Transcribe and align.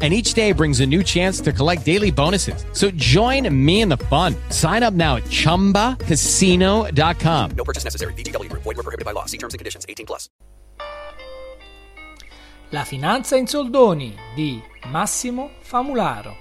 and 0.00 0.14
each 0.14 0.34
day 0.34 0.52
brings 0.52 0.78
a 0.78 0.86
new 0.86 1.02
chance 1.02 1.40
to 1.40 1.52
collect 1.52 1.84
daily 1.84 2.12
bonuses. 2.12 2.64
So 2.72 2.92
join 2.92 3.52
me 3.52 3.80
in 3.80 3.88
the 3.88 3.96
fun. 3.96 4.36
Sign 4.50 4.84
up 4.84 4.94
now 4.94 5.16
at 5.16 5.24
ChumbaCasino.com. 5.24 7.50
No 7.56 7.64
purchase 7.64 7.82
necessary. 7.82 8.12
VGW 8.12 8.48
Group. 8.48 8.62
Void 8.62 8.76
were 8.76 8.84
prohibited 8.84 9.04
by 9.04 9.10
law. 9.10 9.24
See 9.24 9.38
terms 9.38 9.54
and 9.54 9.58
conditions. 9.58 9.84
18 9.88 10.06
plus. 10.06 10.28
La 12.70 12.84
finanza 12.84 13.36
in 13.36 13.46
soldoni 13.46 14.14
di 14.34 14.62
Massimo 14.90 15.52
Famularo. 15.60 16.36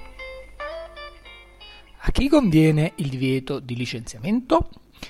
A 1.99 2.11
chi 2.11 2.27
conviene 2.27 2.91
il 2.95 3.07
divieto 3.07 3.59
di 3.59 3.75
licenziamento? 3.75 4.66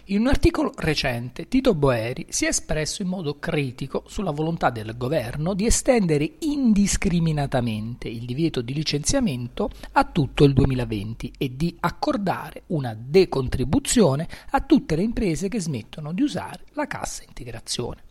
In 0.10 0.22
un 0.22 0.28
articolo 0.28 0.72
recente 0.74 1.50
Tito 1.50 1.76
Boeri 1.76 2.28
si 2.30 2.46
è 2.46 2.48
espresso 2.48 3.02
in 3.02 3.10
modo 3.10 3.40
critico 3.40 4.06
sulla 4.08 4.32
volontà 4.32 4.70
del 4.70 4.96
governo 4.96 5.54
di 5.54 5.66
estendere 5.66 6.36
indiscriminatamente 6.40 8.08
il 8.08 8.24
divieto 8.24 8.62
di 8.62 8.74
licenziamento 8.74 9.70
a 9.92 10.06
tutto 10.06 10.46
il 10.46 10.54
2020 10.54 11.34
e 11.38 11.58
di 11.58 11.76
accordare 11.82 12.64
una 12.68 12.96
decontribuzione 12.98 14.30
a 14.52 14.62
tutte 14.62 14.96
le 14.96 15.04
imprese 15.04 15.50
che 15.50 15.60
smettono 15.60 16.14
di 16.14 16.22
usare 16.22 16.64
la 16.72 16.88
cassa 16.88 17.24
integrazione. 17.28 18.04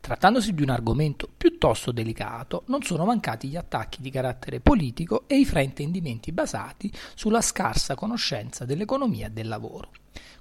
Trattandosi 0.00 0.54
di 0.54 0.62
un 0.62 0.70
argomento 0.70 1.28
piuttosto 1.36 1.92
delicato, 1.92 2.62
non 2.68 2.80
sono 2.80 3.04
mancati 3.04 3.48
gli 3.48 3.56
attacchi 3.56 4.00
di 4.00 4.08
carattere 4.08 4.60
politico 4.60 5.24
e 5.26 5.38
i 5.38 5.44
fraintendimenti 5.44 6.32
basati 6.32 6.90
sulla 7.14 7.42
scarsa 7.42 7.94
conoscenza 7.94 8.64
dell'economia 8.64 9.28
del 9.28 9.48
lavoro. 9.48 9.90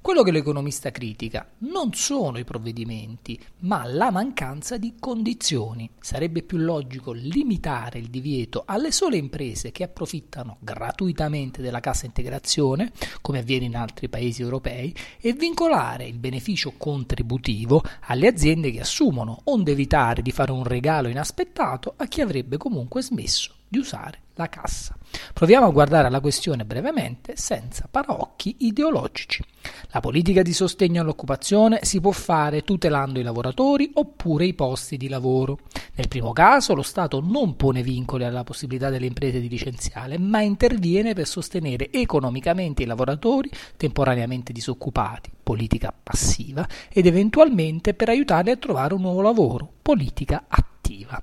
Quello 0.01 0.23
che 0.23 0.31
l'economista 0.31 0.89
critica 0.89 1.47
non 1.59 1.93
sono 1.93 2.39
i 2.39 2.43
provvedimenti, 2.43 3.39
ma 3.59 3.85
la 3.85 4.09
mancanza 4.09 4.77
di 4.77 4.95
condizioni. 4.99 5.87
Sarebbe 5.99 6.41
più 6.41 6.57
logico 6.57 7.11
limitare 7.11 7.99
il 7.99 8.07
divieto 8.07 8.63
alle 8.65 8.91
sole 8.91 9.17
imprese 9.17 9.71
che 9.71 9.83
approfittano 9.83 10.57
gratuitamente 10.59 11.61
della 11.61 11.79
cassa 11.79 12.07
integrazione, 12.07 12.91
come 13.21 13.39
avviene 13.39 13.65
in 13.65 13.75
altri 13.75 14.09
paesi 14.09 14.41
europei, 14.41 14.91
e 15.19 15.33
vincolare 15.33 16.07
il 16.07 16.17
beneficio 16.17 16.73
contributivo 16.77 17.83
alle 18.07 18.27
aziende 18.27 18.71
che 18.71 18.79
assumono, 18.79 19.41
onde 19.45 19.71
evitare 19.71 20.23
di 20.23 20.31
fare 20.31 20.51
un 20.51 20.63
regalo 20.63 21.09
inaspettato 21.09 21.93
a 21.95 22.07
chi 22.07 22.21
avrebbe 22.21 22.57
comunque 22.57 23.03
smesso 23.03 23.53
di 23.67 23.77
usare 23.77 24.19
la 24.35 24.49
cassa. 24.49 24.95
Proviamo 25.33 25.65
a 25.65 25.71
guardare 25.71 26.09
la 26.09 26.21
questione 26.21 26.65
brevemente, 26.65 27.35
senza 27.35 27.87
paraocchi 27.89 28.57
ideologici. 28.59 29.43
La 29.91 29.99
politica 29.99 30.41
di 30.41 30.53
sostegno 30.53 31.01
all'occupazione 31.01 31.79
si 31.81 31.99
può 31.99 32.11
fare 32.11 32.63
tutelando 32.63 33.19
i 33.19 33.23
lavoratori 33.23 33.91
oppure 33.95 34.45
i 34.45 34.53
posti 34.53 34.97
di 34.97 35.09
lavoro. 35.09 35.59
Nel 35.95 36.07
primo 36.07 36.31
caso 36.31 36.73
lo 36.73 36.81
Stato 36.81 37.19
non 37.19 37.55
pone 37.55 37.83
vincoli 37.83 38.23
alla 38.23 38.43
possibilità 38.43 38.89
delle 38.89 39.05
imprese 39.05 39.39
di 39.39 39.49
licenziare, 39.49 40.17
ma 40.17 40.41
interviene 40.41 41.13
per 41.13 41.27
sostenere 41.27 41.91
economicamente 41.91 42.83
i 42.83 42.87
lavoratori 42.87 43.49
temporaneamente 43.75 44.53
disoccupati, 44.53 45.31
politica 45.43 45.93
passiva, 46.01 46.67
ed 46.89 47.05
eventualmente 47.05 47.93
per 47.93 48.09
aiutarli 48.09 48.51
a 48.51 48.57
trovare 48.57 48.93
un 48.93 49.01
nuovo 49.01 49.21
lavoro, 49.21 49.69
politica 49.81 50.45
attiva. 50.47 51.21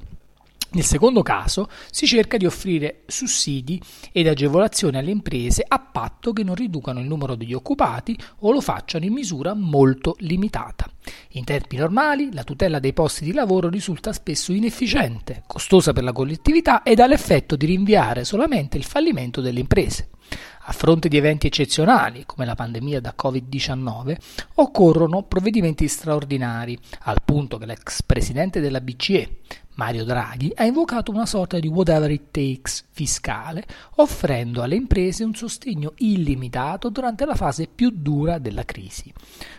Nel 0.71 0.85
secondo 0.85 1.23
caso 1.23 1.71
si 1.91 2.07
cerca 2.07 2.37
di 2.37 2.45
offrire 2.45 3.03
sussidi 3.07 3.81
ed 4.13 4.29
agevolazioni 4.29 4.99
alle 4.99 5.11
imprese 5.11 5.65
a 5.67 5.79
patto 5.79 6.35
che 6.35 6.43
non 6.43 6.55
riducano 6.55 7.01
il 7.01 7.07
numero 7.07 7.37
degli 7.37 7.55
occupati 7.55 8.19
o 8.41 8.53
lo 8.53 8.61
facciano 8.61 9.07
in 9.07 9.15
misura 9.15 9.55
molto 9.55 10.15
limitata. 10.19 10.87
In 11.33 11.45
tempi 11.45 11.77
normali 11.77 12.35
la 12.35 12.45
tutela 12.45 12.81
dei 12.81 12.93
posti 12.93 13.25
di 13.25 13.33
lavoro 13.33 13.71
risulta 13.71 14.13
spesso 14.13 14.53
inefficiente, 14.53 15.43
costosa 15.47 15.95
per 15.95 16.05
la 16.05 16.13
collettività 16.13 16.83
ed 16.83 17.01
ha 17.01 17.07
l'effetto 17.07 17.57
di 17.57 17.65
rinviare 17.65 18.25
solamente 18.25 18.77
il 18.77 18.85
fallimento 18.85 19.41
delle 19.41 19.61
imprese. 19.61 20.11
A 20.69 20.73
fronte 20.73 21.09
di 21.09 21.17
eventi 21.17 21.47
eccezionali, 21.47 22.25
come 22.27 22.45
la 22.45 22.55
pandemia 22.55 23.01
da 23.01 23.15
Covid-19, 23.19 24.17
occorrono 24.57 25.23
provvedimenti 25.23 25.89
straordinari, 25.89 26.79
al 27.05 27.23
punto 27.25 27.57
che 27.57 27.65
l'ex 27.65 28.03
presidente 28.03 28.61
della 28.61 28.83
BCE, 28.83 29.39
Mario 29.77 30.05
Draghi 30.05 30.53
ha 30.55 30.65
invocato 30.65 31.11
una 31.11 31.25
sorta 31.25 31.59
di 31.59 31.69
whatever 31.69 32.11
it 32.11 32.31
takes 32.31 32.85
fiscale, 32.91 33.65
offrendo 33.95 34.61
alle 34.61 34.75
imprese 34.75 35.25
un 35.25 35.35
sostegno 35.35 35.95
illimitato 35.97 36.91
durante 36.91 37.25
la 37.25 37.35
fase 37.35 37.67
più 37.67 37.91
dura 37.91 38.37
della 38.37 38.67
crisi. 38.67 39.11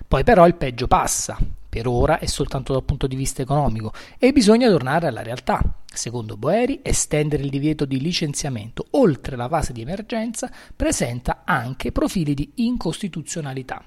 Poi 0.07 0.23
però 0.23 0.45
il 0.45 0.57
peggio 0.57 0.85
passa, 0.85 1.39
per 1.67 1.87
ora 1.87 2.19
è 2.19 2.27
soltanto 2.27 2.73
dal 2.73 2.83
punto 2.83 3.07
di 3.07 3.15
vista 3.15 3.41
economico 3.41 3.93
e 4.19 4.31
bisogna 4.31 4.69
tornare 4.69 5.07
alla 5.07 5.23
realtà. 5.23 5.78
Secondo 5.91 6.37
Boeri, 6.37 6.79
estendere 6.83 7.43
il 7.43 7.49
divieto 7.49 7.85
di 7.85 7.99
licenziamento 7.99 8.85
oltre 8.91 9.35
la 9.35 9.49
fase 9.49 9.73
di 9.73 9.81
emergenza 9.81 10.51
presenta 10.75 11.41
anche 11.45 11.91
profili 11.91 12.33
di 12.33 12.51
incostituzionalità. 12.55 13.83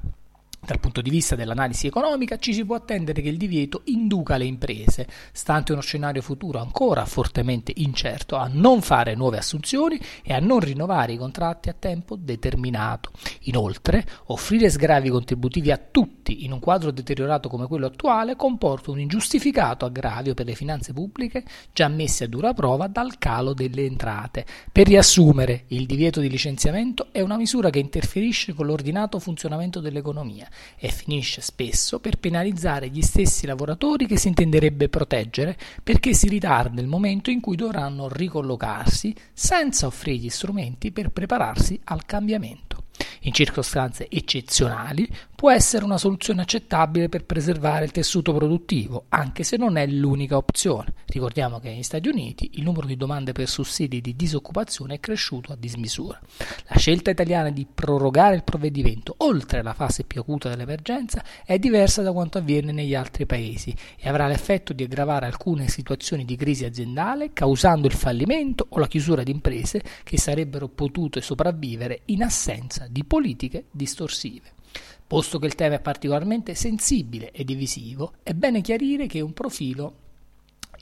Dal 0.65 0.79
punto 0.79 1.01
di 1.03 1.11
vista 1.11 1.35
dell'analisi 1.35 1.89
economica 1.89 2.39
ci 2.39 2.55
si 2.55 2.65
può 2.65 2.77
attendere 2.77 3.21
che 3.21 3.29
il 3.29 3.37
divieto 3.37 3.81
induca 3.87 4.37
le 4.37 4.45
imprese, 4.45 5.09
stante 5.33 5.73
uno 5.73 5.81
scenario 5.81 6.23
futuro 6.23 6.61
ancora 6.61 7.05
fortemente 7.05 7.73
incerto, 7.75 8.37
a 8.37 8.49
non 8.49 8.81
fare 8.81 9.17
nuove 9.17 9.39
assunzioni 9.39 10.01
e 10.23 10.33
a 10.33 10.39
non 10.39 10.61
rinnovare 10.61 11.15
i 11.15 11.17
contratti 11.17 11.69
a 11.69 11.75
tempo 11.77 12.15
determinato. 12.15 13.11
Inoltre, 13.47 14.07
offrire 14.27 14.71
sgravi 14.71 15.09
contributivi 15.09 15.73
a 15.73 15.81
tutti 15.91 16.45
in 16.45 16.53
un 16.53 16.61
quadro 16.61 16.93
deteriorato 16.93 17.49
come 17.49 17.67
quello 17.67 17.87
attuale 17.87 18.37
comporta 18.37 18.93
un 18.93 19.01
ingiustificato 19.01 19.85
aggravio 19.85 20.35
per 20.35 20.47
le 20.47 20.55
finanze 20.55 20.93
pubbliche 20.93 21.43
già 21.73 21.89
messe 21.89 22.23
a 22.23 22.29
dura 22.29 22.55
prova 22.55 22.87
dal 22.87 23.19
calo 23.19 23.53
delle 23.53 23.85
entrate. 23.85 24.47
Per 24.71 24.87
riassumere, 24.87 25.65
il 25.69 25.87
divieto 25.87 26.21
di 26.21 26.29
licenziamento 26.29 27.09
è 27.11 27.21
una 27.21 27.37
misura 27.37 27.69
che 27.69 27.81
interferisce 27.81 28.53
con 28.53 28.67
l'ordinato 28.67 29.19
funzionamento 29.19 29.81
dell'economia 29.81 30.51
e 30.79 30.89
finisce 30.89 31.41
spesso 31.41 32.01
per 32.01 32.19
penalizzare 32.19 32.89
gli 32.89 33.03
stessi 33.03 33.47
lavoratori 33.47 34.07
che 34.07 34.19
si 34.19 34.29
intenderebbe 34.29 34.89
proteggere 34.89 35.57
perché 35.83 36.15
si 36.15 36.29
ritarda 36.29 36.81
il 36.81 36.87
momento 36.87 37.31
in 37.31 37.41
cui 37.41 37.57
dovranno 37.57 38.09
ricollocarsi 38.09 39.15
senza 39.33 39.87
offrire 39.87 40.19
gli 40.19 40.29
strumenti 40.29 40.93
per 40.93 41.11
prepararsi 41.11 41.81
al 41.85 42.05
cambiamento. 42.05 42.85
In 43.21 43.33
circostanze 43.33 44.09
eccezionali 44.11 45.09
può 45.43 45.51
essere 45.51 45.85
una 45.85 45.99
soluzione 45.99 46.43
accettabile 46.43 47.09
per 47.09 47.25
preservare 47.25 47.85
il 47.85 47.91
tessuto 47.91 48.33
produttivo, 48.33 49.07
anche 49.09 49.43
se 49.43 49.57
non 49.57 49.77
è 49.77 49.85
l'unica 49.89 50.37
opzione. 50.37 50.93
Ricordiamo 51.07 51.59
che 51.59 51.71
negli 51.71 51.83
Stati 51.83 52.09
Uniti 52.09 52.51
il 52.53 52.63
numero 52.63 52.87
di 52.87 52.97
domande 52.97 53.33
per 53.33 53.49
sussidi 53.49 54.01
di 54.01 54.15
disoccupazione 54.15 54.95
è 54.95 55.01
cresciuto 55.01 55.51
a 55.51 55.57
dismisura. 55.57 56.21
La 56.69 56.79
scelta 56.79 57.11
italiana 57.11 57.51
di 57.51 57.67
prorogare 57.67 58.37
il 58.37 58.45
provvedimento 58.45 59.17
oltre 59.19 59.65
la 59.65 59.75
fase 59.75 60.05
più 60.05 60.21
acuta 60.21 60.49
dell'emergenza 60.49 61.25
è 61.45 61.59
diversa 61.59 62.03
da 62.03 62.13
quanto 62.13 62.39
avviene 62.39 62.71
negli 62.71 62.95
altri 62.95 63.27
paesi 63.27 63.75
e 63.99 64.09
avrà 64.09 64.29
l'effetto 64.29 64.73
di 64.73 64.85
aggravare 64.85 65.27
alcune 65.27 65.67
situazioni 65.67 66.25
di 66.25 66.37
crisi 66.37 66.65
aziendale 66.65 67.33
causando 67.33 67.89
il 67.89 67.95
fallimento 67.95 68.67
o 68.69 68.79
la 68.79 68.87
chiusura 68.87 69.25
di 69.25 69.33
imprese 69.33 69.83
che 70.05 70.19
sarebbero 70.21 70.69
potute 70.69 71.21
sopravvivere 71.21 72.03
in 72.05 72.23
assenza 72.23 72.87
di 72.89 73.03
politiche 73.03 73.65
distorsive. 73.73 74.61
Posto 75.13 75.39
che 75.39 75.45
il 75.45 75.55
tema 75.55 75.75
è 75.75 75.81
particolarmente 75.81 76.55
sensibile 76.55 77.33
e 77.33 77.45
divisivo, 77.45 78.15
è 78.23 78.33
bene 78.33 78.63
chiarire 78.63 79.07
che 79.07 79.21
un 79.21 79.35
profilo 79.35 79.97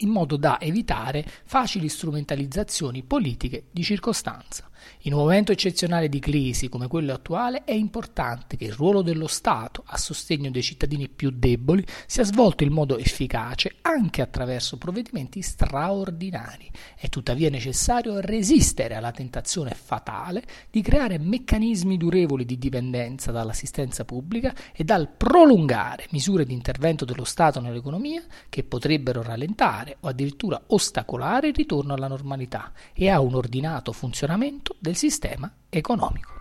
in 0.00 0.10
modo 0.10 0.36
da 0.36 0.60
evitare 0.60 1.24
facili 1.44 1.88
strumentalizzazioni 1.88 3.02
politiche 3.02 3.64
di 3.70 3.82
circostanza. 3.82 4.70
In 5.04 5.12
un 5.12 5.20
momento 5.20 5.52
eccezionale 5.52 6.08
di 6.08 6.18
crisi 6.18 6.68
come 6.68 6.86
quello 6.86 7.12
attuale 7.12 7.64
è 7.64 7.72
importante 7.72 8.56
che 8.56 8.64
il 8.64 8.72
ruolo 8.72 9.02
dello 9.02 9.26
Stato 9.26 9.82
a 9.86 9.96
sostegno 9.96 10.50
dei 10.50 10.62
cittadini 10.62 11.08
più 11.08 11.30
deboli 11.30 11.84
sia 12.06 12.24
svolto 12.24 12.64
in 12.64 12.72
modo 12.72 12.98
efficace 12.98 13.76
anche 13.82 14.22
attraverso 14.22 14.78
provvedimenti 14.78 15.42
straordinari. 15.42 16.70
È 16.96 17.08
tuttavia 17.08 17.50
necessario 17.50 18.20
resistere 18.20 18.94
alla 18.94 19.12
tentazione 19.12 19.70
fatale 19.74 20.42
di 20.70 20.82
creare 20.82 21.18
meccanismi 21.18 21.96
durevoli 21.96 22.44
di 22.44 22.58
dipendenza 22.58 23.32
dall'assistenza 23.32 24.04
pubblica 24.04 24.54
e 24.74 24.84
dal 24.84 25.08
prolungare 25.08 26.06
misure 26.10 26.44
di 26.44 26.52
intervento 26.52 27.04
dello 27.04 27.24
Stato 27.24 27.60
nell'economia 27.60 28.22
che 28.48 28.64
potrebbero 28.64 29.22
rallentare 29.22 29.89
o 30.00 30.08
addirittura 30.08 30.60
ostacolare 30.68 31.48
il 31.48 31.54
ritorno 31.54 31.94
alla 31.94 32.08
normalità 32.08 32.72
e 32.92 33.08
a 33.08 33.20
un 33.20 33.34
ordinato 33.34 33.92
funzionamento 33.92 34.76
del 34.78 34.96
sistema 34.96 35.50
economico. 35.68 36.32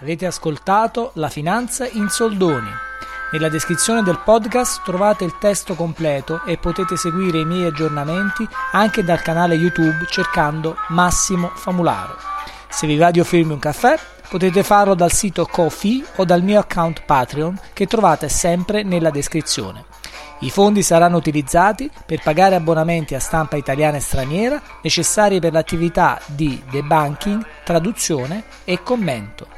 Avete 0.00 0.26
ascoltato 0.26 1.10
La 1.14 1.28
finanza 1.28 1.88
in 1.88 2.08
soldoni. 2.08 2.70
Nella 3.32 3.48
descrizione 3.48 4.02
del 4.02 4.20
podcast 4.24 4.82
trovate 4.84 5.24
il 5.24 5.36
testo 5.38 5.74
completo 5.74 6.42
e 6.44 6.56
potete 6.56 6.96
seguire 6.96 7.40
i 7.40 7.44
miei 7.44 7.66
aggiornamenti 7.66 8.46
anche 8.72 9.02
dal 9.02 9.20
canale 9.20 9.54
YouTube 9.54 10.06
cercando 10.06 10.76
Massimo 10.88 11.48
Famularo. 11.48 12.16
Se 12.70 12.86
vi 12.86 12.96
va 12.96 13.10
di 13.10 13.20
offrirmi 13.20 13.52
un 13.52 13.58
caffè, 13.58 13.98
potete 14.28 14.62
farlo 14.62 14.94
dal 14.94 15.12
sito 15.12 15.46
Kofi 15.46 16.04
o 16.16 16.24
dal 16.24 16.42
mio 16.42 16.60
account 16.60 17.02
Patreon 17.04 17.58
che 17.72 17.86
trovate 17.86 18.28
sempre 18.28 18.82
nella 18.82 19.10
descrizione. 19.10 19.84
I 20.40 20.50
fondi 20.50 20.82
saranno 20.82 21.16
utilizzati 21.16 21.90
per 22.06 22.22
pagare 22.22 22.54
abbonamenti 22.54 23.14
a 23.14 23.20
stampa 23.20 23.56
italiana 23.56 23.96
e 23.96 24.00
straniera 24.00 24.62
necessari 24.82 25.40
per 25.40 25.52
l'attività 25.52 26.20
di 26.26 26.62
debunking, 26.70 27.44
traduzione 27.64 28.44
e 28.64 28.82
commento. 28.82 29.57